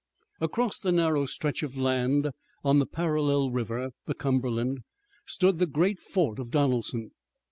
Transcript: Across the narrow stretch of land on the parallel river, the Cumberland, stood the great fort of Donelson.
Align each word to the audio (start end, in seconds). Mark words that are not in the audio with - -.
Across 0.39 0.79
the 0.79 0.91
narrow 0.91 1.27
stretch 1.27 1.61
of 1.61 1.77
land 1.77 2.31
on 2.63 2.79
the 2.79 2.87
parallel 2.87 3.51
river, 3.51 3.91
the 4.07 4.15
Cumberland, 4.15 4.79
stood 5.27 5.59
the 5.59 5.67
great 5.67 5.99
fort 5.99 6.39
of 6.39 6.49
Donelson. 6.49 7.11